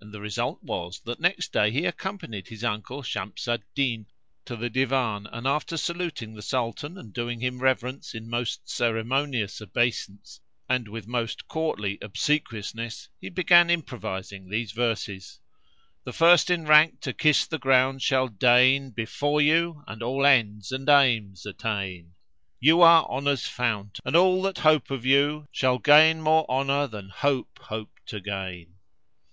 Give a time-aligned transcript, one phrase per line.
[0.00, 4.06] And the result was that next day he accompanied his uncle, Shams al Din,
[4.44, 9.60] to the Divan; and, after saluting the Sultan and doing him reverence in most ceremonious
[9.60, 15.40] obeisance and with most courtly obsequiousness, he began improvising these verses:—
[16.04, 20.24] "The first in rank to kiss the ground shall deign * Before you, and all
[20.24, 22.12] ends and aims attain:
[22.60, 26.86] You are Honour's fount; and all that hope of you, * Shall gain more honour
[26.86, 28.76] than Hope hoped to gain."